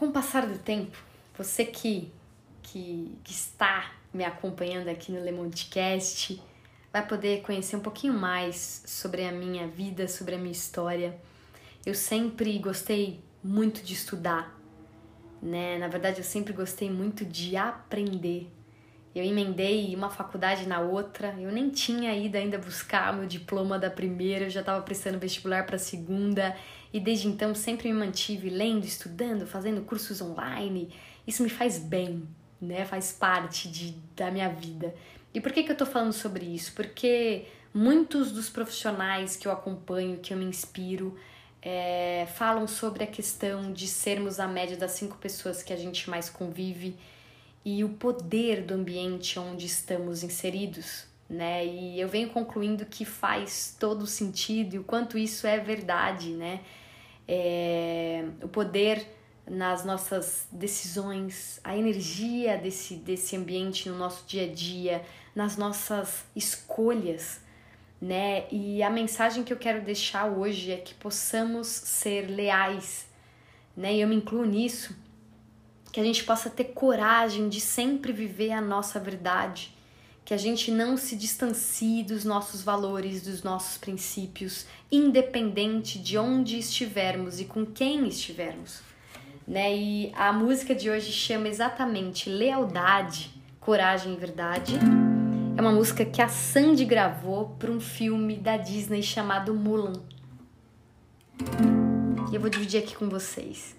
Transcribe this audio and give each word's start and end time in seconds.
Com 0.00 0.06
o 0.06 0.12
passar 0.12 0.46
do 0.46 0.56
tempo, 0.56 0.96
você 1.36 1.62
que, 1.62 2.10
que, 2.62 3.18
que 3.22 3.32
está 3.32 3.92
me 4.14 4.24
acompanhando 4.24 4.88
aqui 4.88 5.12
no 5.12 5.22
Lemontecast 5.22 6.42
vai 6.90 7.06
poder 7.06 7.42
conhecer 7.42 7.76
um 7.76 7.80
pouquinho 7.80 8.14
mais 8.14 8.82
sobre 8.86 9.26
a 9.26 9.30
minha 9.30 9.68
vida, 9.68 10.08
sobre 10.08 10.36
a 10.36 10.38
minha 10.38 10.52
história. 10.52 11.20
Eu 11.84 11.94
sempre 11.94 12.58
gostei 12.58 13.20
muito 13.44 13.82
de 13.82 13.92
estudar, 13.92 14.58
né? 15.42 15.76
Na 15.76 15.88
verdade, 15.88 16.20
eu 16.20 16.24
sempre 16.24 16.54
gostei 16.54 16.88
muito 16.88 17.22
de 17.22 17.54
aprender. 17.58 18.50
Eu 19.14 19.24
emendei 19.24 19.94
uma 19.96 20.08
faculdade 20.08 20.68
na 20.68 20.80
outra, 20.80 21.34
eu 21.40 21.50
nem 21.50 21.68
tinha 21.68 22.14
ido 22.16 22.36
ainda 22.36 22.58
buscar 22.58 23.12
meu 23.12 23.26
diploma 23.26 23.76
da 23.76 23.90
primeira, 23.90 24.44
eu 24.44 24.50
já 24.50 24.60
estava 24.60 24.80
prestando 24.82 25.18
vestibular 25.18 25.66
para 25.66 25.76
a 25.76 25.80
segunda, 25.80 26.56
e 26.92 27.00
desde 27.00 27.26
então 27.26 27.54
sempre 27.54 27.88
me 27.92 27.98
mantive 27.98 28.48
lendo, 28.48 28.84
estudando, 28.84 29.46
fazendo 29.46 29.82
cursos 29.82 30.20
online. 30.20 30.90
Isso 31.26 31.42
me 31.42 31.48
faz 31.48 31.78
bem, 31.78 32.22
né? 32.60 32.84
Faz 32.84 33.12
parte 33.12 33.68
de, 33.68 33.92
da 34.14 34.30
minha 34.30 34.48
vida. 34.48 34.94
E 35.34 35.40
por 35.40 35.52
que, 35.52 35.64
que 35.64 35.72
eu 35.72 35.76
tô 35.76 35.86
falando 35.86 36.12
sobre 36.12 36.44
isso? 36.44 36.72
Porque 36.74 37.46
muitos 37.74 38.30
dos 38.30 38.48
profissionais 38.48 39.36
que 39.36 39.46
eu 39.46 39.52
acompanho, 39.52 40.18
que 40.18 40.32
eu 40.32 40.38
me 40.38 40.44
inspiro, 40.44 41.16
é, 41.62 42.26
falam 42.34 42.66
sobre 42.66 43.04
a 43.04 43.06
questão 43.06 43.72
de 43.72 43.86
sermos 43.86 44.40
a 44.40 44.46
média 44.46 44.76
das 44.76 44.92
cinco 44.92 45.16
pessoas 45.18 45.62
que 45.62 45.72
a 45.72 45.76
gente 45.76 46.08
mais 46.08 46.30
convive 46.30 46.96
e 47.64 47.84
o 47.84 47.90
poder 47.90 48.62
do 48.62 48.74
ambiente 48.74 49.38
onde 49.38 49.66
estamos 49.66 50.22
inseridos, 50.22 51.04
né? 51.28 51.64
E 51.64 52.00
eu 52.00 52.08
venho 52.08 52.30
concluindo 52.30 52.86
que 52.86 53.04
faz 53.04 53.76
todo 53.78 54.06
sentido 54.06 54.74
e 54.74 54.78
o 54.78 54.84
quanto 54.84 55.18
isso 55.18 55.46
é 55.46 55.58
verdade, 55.58 56.30
né? 56.30 56.60
É, 57.28 58.24
o 58.42 58.48
poder 58.48 59.06
nas 59.48 59.84
nossas 59.84 60.46
decisões, 60.50 61.60
a 61.64 61.76
energia 61.76 62.56
desse, 62.56 62.94
desse 62.94 63.36
ambiente 63.36 63.88
no 63.88 63.96
nosso 63.96 64.26
dia 64.26 64.44
a 64.44 64.52
dia, 64.52 65.02
nas 65.34 65.56
nossas 65.56 66.24
escolhas 66.34 67.40
né? 68.00 68.46
E 68.50 68.82
a 68.82 68.88
mensagem 68.88 69.44
que 69.44 69.52
eu 69.52 69.58
quero 69.58 69.82
deixar 69.82 70.26
hoje 70.26 70.72
é 70.72 70.76
que 70.76 70.94
possamos 70.94 71.66
ser 71.66 72.22
leais, 72.30 73.06
né? 73.76 73.94
E 73.94 74.00
eu 74.00 74.08
me 74.08 74.16
incluo 74.16 74.44
nisso, 74.44 74.96
que 75.92 76.00
a 76.00 76.04
gente 76.04 76.24
possa 76.24 76.48
ter 76.48 76.64
coragem 76.64 77.48
de 77.48 77.60
sempre 77.60 78.12
viver 78.12 78.52
a 78.52 78.60
nossa 78.60 79.00
verdade, 79.00 79.74
que 80.24 80.32
a 80.32 80.36
gente 80.36 80.70
não 80.70 80.96
se 80.96 81.16
distancie 81.16 82.04
dos 82.04 82.24
nossos 82.24 82.62
valores, 82.62 83.22
dos 83.22 83.42
nossos 83.42 83.76
princípios, 83.76 84.66
independente 84.90 85.98
de 85.98 86.16
onde 86.16 86.58
estivermos 86.58 87.40
e 87.40 87.44
com 87.44 87.66
quem 87.66 88.06
estivermos, 88.06 88.80
né? 89.46 89.74
E 89.74 90.12
a 90.14 90.32
música 90.32 90.74
de 90.74 90.88
hoje 90.88 91.10
chama 91.10 91.48
exatamente 91.48 92.30
lealdade, 92.30 93.30
coragem 93.58 94.14
e 94.14 94.16
verdade. 94.16 94.78
É 95.56 95.60
uma 95.60 95.72
música 95.72 96.04
que 96.04 96.22
a 96.22 96.28
Sandy 96.28 96.84
gravou 96.84 97.56
para 97.58 97.70
um 97.70 97.80
filme 97.80 98.36
da 98.36 98.56
Disney 98.56 99.02
chamado 99.02 99.52
Mulan. 99.52 100.00
E 102.30 102.34
eu 102.34 102.40
vou 102.40 102.48
dividir 102.48 102.80
aqui 102.82 102.94
com 102.94 103.08
vocês. 103.08 103.74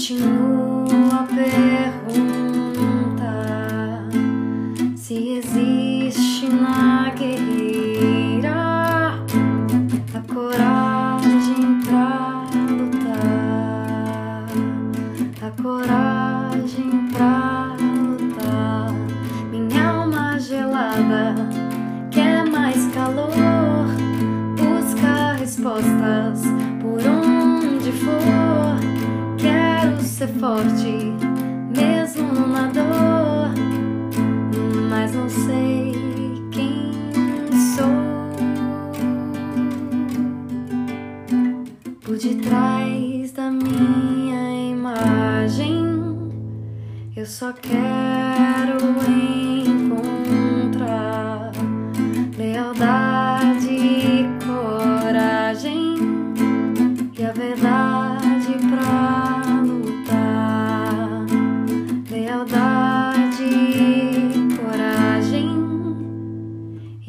Continua 0.00 1.20
a 1.20 1.26
pergunta 1.26 2.24
se 4.96 5.36
existe 5.36 6.48
na 6.48 7.10
guerreira 7.10 7.69
ser 30.20 30.28
forte, 30.38 31.14
mesmo 31.74 32.46
na 32.48 32.66
dor. 32.66 33.54
Mas 34.90 35.14
não 35.14 35.30
sei 35.30 35.94
quem 36.50 36.92
sou. 37.74 37.88
Por 42.02 42.18
detrás 42.18 43.32
da 43.32 43.50
minha 43.50 44.10
eu 47.16 47.24
só 47.24 47.52
quero 47.52 48.49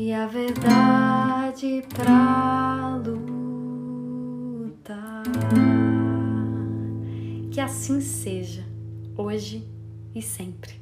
e 0.01 0.11
a 0.11 0.25
verdade 0.25 1.85
pra 1.93 2.99
lutar. 3.05 4.81
Que 7.51 7.61
assim 7.61 8.01
seja, 8.01 8.65
hoje 9.15 9.63
e 10.15 10.21
sempre. 10.23 10.80